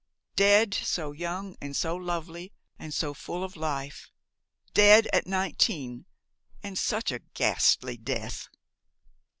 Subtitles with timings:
[0.35, 4.09] dead so young and so lovely and so full of life!
[4.73, 6.07] Dead at nineteen
[6.63, 8.47] and such a ghastly death!"